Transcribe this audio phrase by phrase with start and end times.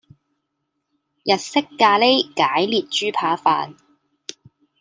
[1.25, 3.75] 日式咖喱解列豬扒飯